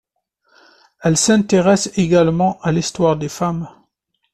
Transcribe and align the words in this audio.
Elle 1.03 1.15
s'intéresse 1.15 1.91
également 1.95 2.59
à 2.61 2.71
l'histoire 2.71 3.17
des 3.17 3.29
femmes. 3.29 3.69